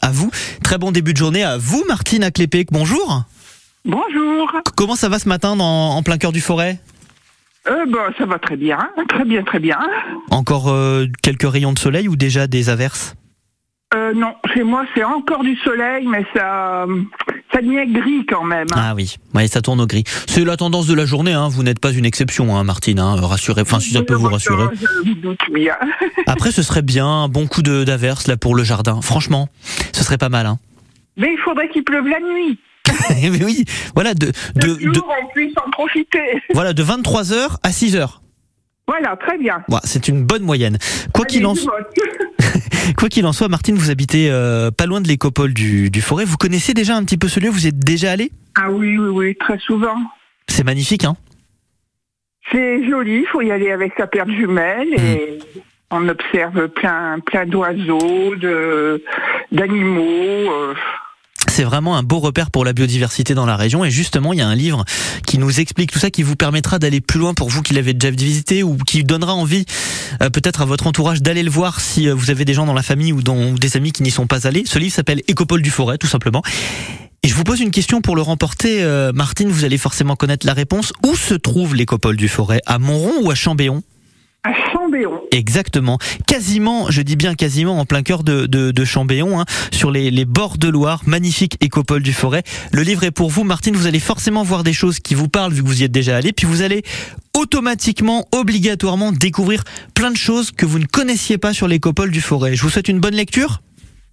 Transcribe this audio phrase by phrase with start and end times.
[0.00, 0.30] À vous,
[0.62, 3.24] très bon début de journée à vous Martine Aclépec, bonjour.
[3.84, 4.50] Bonjour.
[4.78, 6.78] Comment ça va ce matin dans- en plein cœur du forêt?
[7.68, 8.78] Euh, bah, ça va très bien,
[9.10, 9.78] très bien, très bien.
[10.30, 13.14] Encore euh, quelques rayons de soleil ou déjà des averses?
[13.92, 16.86] Euh, non, chez moi c'est encore du soleil, mais ça,
[17.62, 18.66] devient gris quand même.
[18.72, 18.76] hein.
[18.76, 20.04] Ah oui, ouais, ça tourne au gris.
[20.26, 21.48] C'est la tendance de la journée, hein.
[21.48, 23.16] vous n'êtes pas une exception hein, Martine, hein.
[23.20, 24.66] rassurez, enfin si ça peut vous rassurer.
[26.26, 29.48] Après ce serait bien un bon coup d'averse là pour le jardin, franchement,
[29.92, 30.46] ce serait pas mal.
[30.46, 30.58] Hein.
[31.16, 32.58] Mais il faudrait qu'il pleuve la nuit.
[33.30, 34.26] Mais oui, voilà, de,
[34.56, 36.18] de, Le de- jour, on puisse en profiter.
[36.52, 38.08] voilà, de 23h à 6h.
[38.86, 39.62] Voilà, très bien.
[39.68, 40.76] Voilà, c'est une bonne moyenne.
[41.14, 41.64] Quoi qu'il en, vote.
[42.98, 46.24] quoi qu'il en soit, Martine, vous habitez euh, pas loin de l'écopole du, du forêt.
[46.24, 47.50] Vous connaissez déjà un petit peu ce lieu?
[47.50, 48.30] Vous y êtes déjà allé?
[48.54, 49.96] Ah oui, oui, oui, très souvent.
[50.48, 51.16] C'est magnifique, hein?
[52.52, 55.38] C'est joli, il faut y aller avec sa paire de jumelles et
[55.90, 59.02] on observe plein, plein d'oiseaux, de,
[59.50, 60.02] d'animaux.
[60.52, 60.74] euh,
[61.54, 63.84] C'est vraiment un beau repère pour la biodiversité dans la région.
[63.84, 64.84] Et justement, il y a un livre
[65.24, 67.94] qui nous explique tout ça, qui vous permettra d'aller plus loin pour vous qui l'avez
[67.94, 69.64] déjà visité ou qui donnera envie
[70.20, 72.74] euh, peut-être à votre entourage d'aller le voir si euh, vous avez des gens dans
[72.74, 74.64] la famille ou, dans, des amis qui n'y sont pas allés.
[74.66, 76.42] Ce livre s'appelle Écopole du Forêt, tout simplement.
[77.22, 78.82] Et je vous pose une question pour le remporter.
[78.82, 80.92] Euh, Martine, vous allez forcément connaître la réponse.
[81.06, 82.62] Où se trouve l'Écopole du Forêt?
[82.66, 83.84] À Montrond ou à Chambéon?
[84.44, 85.22] À Chambéon.
[85.32, 89.90] Exactement, quasiment, je dis bien quasiment en plein cœur de, de, de Chambéon, hein, sur
[89.90, 92.42] les, les bords de Loire, magnifique écopole du forêt.
[92.70, 93.74] Le livre est pour vous, Martine.
[93.74, 96.16] Vous allez forcément voir des choses qui vous parlent vu que vous y êtes déjà
[96.16, 96.82] allé, puis vous allez
[97.34, 102.54] automatiquement, obligatoirement découvrir plein de choses que vous ne connaissiez pas sur l'écopole du forêt.
[102.54, 103.62] Je vous souhaite une bonne lecture.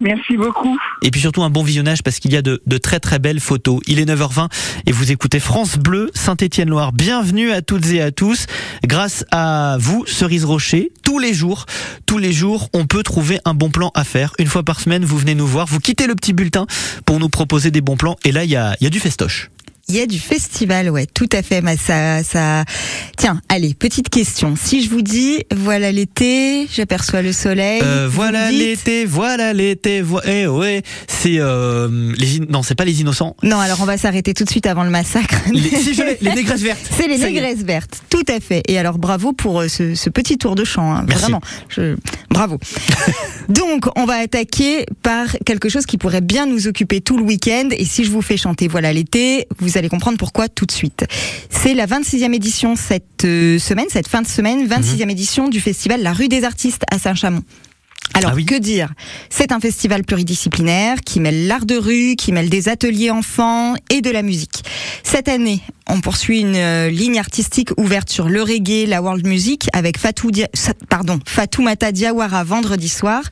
[0.00, 0.78] Merci beaucoup.
[1.02, 3.80] Et puis surtout un bon visionnage parce qu'il y a de, très très belles photos.
[3.88, 4.48] Il est 9h20
[4.86, 6.92] et vous écoutez France Bleu Saint-Étienne-Loire.
[6.92, 8.46] Bienvenue à toutes et à tous.
[8.84, 11.66] Grâce à vous, Cerise Rocher, tous les jours,
[12.06, 14.34] tous les jours, on peut trouver un bon plan à faire.
[14.38, 16.66] Une fois par semaine, vous venez nous voir, vous quittez le petit bulletin
[17.04, 18.16] pour nous proposer des bons plans.
[18.24, 19.50] Et là, il y a, il y a du festoche.
[19.90, 21.62] Il y a du festival, ouais, tout à fait.
[21.62, 22.64] Mais ça, ça.
[23.16, 24.54] Tiens, allez, petite question.
[24.54, 27.80] Si je vous dis, voilà l'été, j'aperçois le soleil.
[27.82, 32.74] Euh, voilà dites- l'été, voilà l'été, vo- eh ouais, c'est euh, les in- non, c'est
[32.74, 33.34] pas les innocents.
[33.42, 35.36] Non, alors on va s'arrêter tout de suite avant le massacre.
[35.52, 36.80] Les, si je l'ai, les négresses vertes.
[36.96, 38.62] C'est les négresses vertes, tout à fait.
[38.68, 41.22] Et alors bravo pour euh, ce, ce petit tour de chant, hein, Merci.
[41.22, 41.40] vraiment.
[41.70, 41.96] Je...
[42.30, 42.58] Bravo.
[43.48, 47.68] Donc on va attaquer par quelque chose qui pourrait bien nous occuper tout le week-end.
[47.72, 51.06] Et si je vous fais chanter Voilà l'été, vous allez comprendre pourquoi tout de suite.
[51.50, 56.02] C'est la 26e édition cette euh, semaine, cette fin de semaine, 26e édition du festival
[56.02, 57.42] La Rue des Artistes à Saint-Chamond.
[58.14, 58.46] Alors Ah oui.
[58.46, 58.88] que dire?
[59.28, 64.00] C'est un festival pluridisciplinaire qui mêle l'art de rue, qui mêle des ateliers enfants et
[64.00, 64.64] de la musique.
[65.04, 69.68] Cette année, on poursuit une euh, ligne artistique ouverte sur le reggae, la world music
[69.74, 70.48] avec Fatou Dia-
[70.88, 73.22] pardon, Fatoumata Diawara vendredi soir,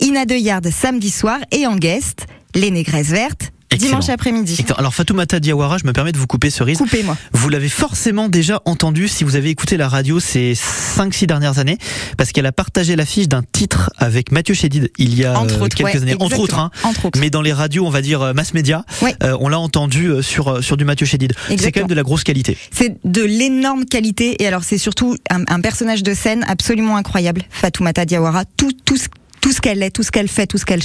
[0.00, 2.26] Ina De Yard samedi soir et en guest
[2.56, 3.90] les Négresses Vertes Excellent.
[3.98, 4.64] dimanche après-midi.
[4.76, 6.78] Alors Fatoumata Diawara, je me permets de vous couper cerise.
[6.78, 7.16] Coupez-moi.
[7.32, 11.78] Vous l'avez forcément déjà entendu si vous avez écouté la radio ces 5-6 dernières années,
[12.16, 15.64] parce qu'elle a partagé l'affiche d'un titre avec Mathieu Chédid il y a Entre euh,
[15.64, 16.58] autres, quelques ouais, années, entre autres.
[16.58, 16.70] hein.
[16.82, 17.18] Entre autres.
[17.20, 19.14] Mais dans les radios, on va dire euh, mass média, Ouais.
[19.22, 21.32] euh, on l'a entendu sur sur du Mathieu Chédid.
[21.58, 22.56] C'est quand même de la grosse qualité.
[22.70, 27.42] C'est de l'énorme qualité et alors c'est surtout un, un personnage de scène absolument incroyable,
[27.50, 28.44] Fatoumata Diawara.
[28.56, 29.08] Tout, tout, ce-
[29.40, 30.82] tout ce qu'elle est, tout ce qu'elle fait, tout ce qu'elle,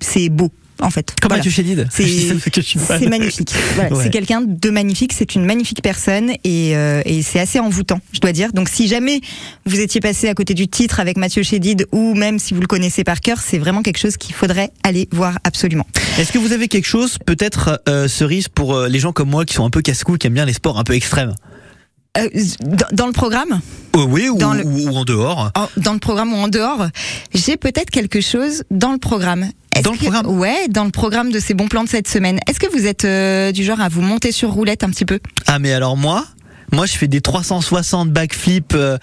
[0.00, 1.14] c'est beau en fait.
[1.20, 1.40] Comme Voilà.
[1.40, 1.86] Mathieu Chédid.
[3.00, 3.52] C'est- magnifique.
[3.74, 4.04] Voilà, Ouais.
[4.04, 8.20] C'est quelqu'un de magnifique, c'est une magnifique personne et, euh, et c'est assez envoûtant, je
[8.20, 8.52] dois dire.
[8.52, 9.20] Donc si jamais
[9.66, 12.66] vous étiez passé à côté du titre avec Mathieu Chédid ou même si vous le
[12.66, 15.86] connaissez par cœur, c'est vraiment quelque chose qu'il faudrait aller voir absolument.
[16.18, 19.44] Est-ce que vous avez quelque chose, peut-être euh, cerise pour euh, les gens comme moi
[19.44, 21.34] qui sont un peu casse-cou, qui aiment bien les sports un peu extrêmes?
[22.16, 22.28] Euh,
[22.62, 23.60] dans, dans le programme,
[23.96, 25.52] Euh, Oui, ou, Dans le- ou- ou en dehors.
[25.76, 26.86] dans le programme ou en dehors,
[27.34, 29.48] j'ai peut-être quelque chose dans le programme.
[29.82, 32.38] Dans le que- programme Ouais, dans le programme de ces bons plans de cette semaine.
[32.48, 35.18] Est-ce que vous êtes euh, du genre à vous monter sur roulette un petit peu?
[35.46, 36.24] Ah mais alors moi,
[36.72, 38.74] moi je fais des 360 backflips.
[38.74, 38.98] Euh,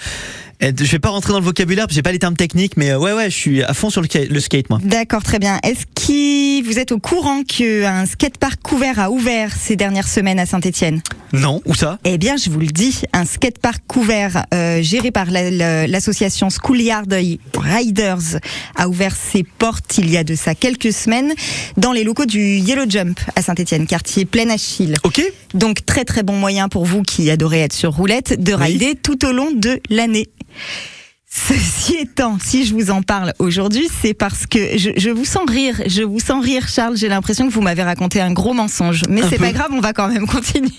[0.61, 2.91] je vais pas rentrer dans le vocabulaire, parce que j'ai pas les termes techniques, mais
[2.91, 4.79] euh, ouais ouais, je suis à fond sur le, skate moi.
[4.83, 5.59] D'accord, très bien.
[5.63, 10.45] Est-ce que vous êtes au courant qu'un skatepark couvert a ouvert ces dernières semaines à
[10.45, 11.01] Saint-Etienne
[11.33, 11.99] Non, où ça?
[12.05, 16.49] Eh bien, je vous le dis, un skatepark couvert euh, géré par la- la- l'association
[16.49, 17.05] Schoolyard
[17.57, 18.39] Riders
[18.75, 21.33] a ouvert ses portes il y a de ça quelques semaines
[21.77, 24.95] dans les locaux du Yellow Jump à Saint-Etienne, quartier plein Achille.
[25.03, 25.21] Ok.
[25.53, 28.63] Donc très très bon moyen pour vous qui adorez être sur roulette de Oui.
[28.63, 30.27] rider tout au long de l'année.
[31.47, 35.43] Ceci étant, si je vous en parle aujourd'hui, c'est parce que je, je vous sens
[35.47, 35.81] rire.
[35.85, 36.95] Je vous sens rire, Charles.
[36.95, 39.01] J'ai l'impression que vous m'avez raconté un gros mensonge.
[39.09, 40.71] Mais c'est pas grave, on va quand même continuer.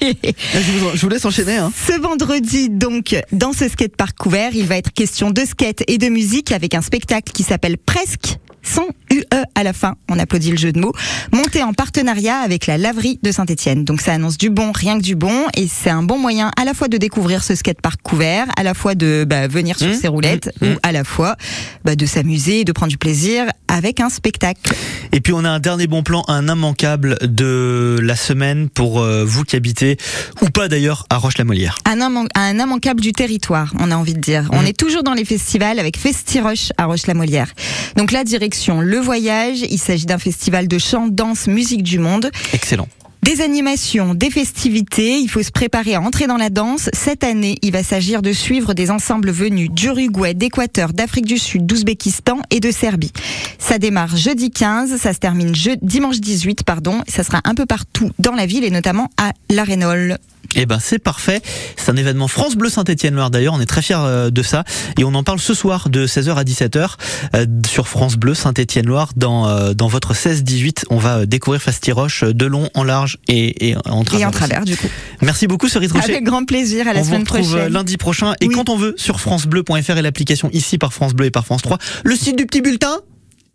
[0.55, 1.59] Je vous, je vous laisse enchaîner.
[1.59, 1.71] Hein.
[1.87, 6.09] Ce vendredi, donc, dans ce skatepark couvert, il va être question de skate et de
[6.09, 9.95] musique avec un spectacle qui s'appelle Presque sans UE à la fin.
[10.09, 10.93] On applaudit le jeu de mots.
[11.33, 13.85] Monté en partenariat avec la laverie de Saint-Etienne.
[13.85, 15.47] Donc ça annonce du bon, rien que du bon.
[15.57, 18.75] Et c'est un bon moyen à la fois de découvrir ce skatepark couvert, à la
[18.75, 20.79] fois de bah, venir sur Mmh, ses roulettes, mmh, ou mmh.
[20.83, 21.37] à la fois
[21.85, 24.73] bah, de s'amuser et de prendre du plaisir avec un spectacle.
[25.13, 29.25] Et puis on a un dernier bon plan, un immanquable de la semaine pour euh,
[29.25, 29.97] vous qui habitez,
[30.43, 31.79] ou pas d'ailleurs, à Roche-la-Molière.
[31.85, 34.49] Un, imman- un immanquable du territoire, on a envie de dire.
[34.53, 34.67] On Mhm.
[34.67, 37.49] est toujours dans les festivals avec Festiroche à Roche-la-Molière.
[37.97, 42.29] Donc la direction, le voyage, il s'agit d'un festival de chant, danse, musique du monde.
[42.53, 42.89] Excellent.
[43.23, 46.91] Des animations, des festivités, il faut se préparer à entrer dans la danse.
[46.93, 51.67] Cette année, il va s'agir de suivre des ensembles venus d'Uruguay, d'Équateur, d'Afrique du Sud,
[51.67, 53.13] d'Ouzbékistan et de Serbie.
[53.61, 57.01] Ça démarre jeudi 15, ça se termine je- dimanche 18, pardon.
[57.09, 60.19] Ça sera un peu partout dans la ville et notamment à l'Arénol.
[60.55, 61.41] Eh ben c'est parfait.
[61.77, 63.55] C'est un événement France Bleu Saint-Étienne-Loire d'ailleurs.
[63.55, 64.65] On est très fiers euh, de ça
[64.99, 66.91] et on en parle ce soir de 16h à 17h
[67.35, 70.85] euh, sur France Bleu Saint-Étienne-Loire dans euh, dans votre 16-18.
[70.91, 74.21] On va découvrir Fastiroche de long, en large et, et en travers.
[74.23, 74.39] Et en aussi.
[74.39, 74.89] travers, du coup.
[75.23, 76.13] Merci beaucoup Cerise Rocher.
[76.13, 77.73] Avec grand plaisir, à la on vous semaine retrouve prochaine.
[77.73, 78.55] lundi prochain et Oui.
[78.55, 81.79] quand on veut sur francebleu.fr et l'application ici par France Bleu et par France 3.
[82.05, 82.99] Le site du petit bulletin?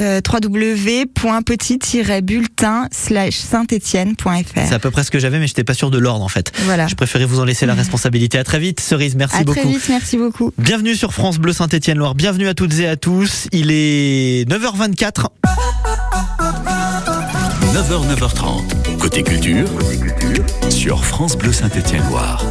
[0.01, 4.41] Euh, www.petit-bulletin slash saint-etienne.fr.
[4.55, 6.51] C'est à peu près ce que j'avais mais j'étais pas sûr de l'ordre en fait.
[6.63, 6.87] Voilà.
[6.87, 8.39] Je préférais vous en laisser la responsabilité.
[8.39, 9.59] À très vite Cerise, merci à beaucoup.
[9.59, 10.51] très vite, merci beaucoup.
[10.57, 12.15] Bienvenue sur France Bleu Saint-Étienne-Loire.
[12.15, 13.47] Bienvenue à toutes et à tous.
[13.51, 15.27] Il est 9h24.
[17.73, 18.97] 9h, 9h30.
[18.99, 19.67] Côté culture,
[20.69, 22.45] sur France Bleu Saint-Étienne-Loire.